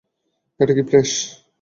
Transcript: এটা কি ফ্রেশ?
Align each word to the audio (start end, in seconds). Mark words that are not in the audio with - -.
এটা 0.59 0.73
কি 0.77 0.83
ফ্রেশ? 0.89 1.11